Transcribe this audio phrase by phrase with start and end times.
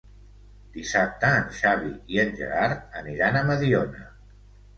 [0.77, 4.11] Dissabte en Xavi i en Gerard aniran a Mediona.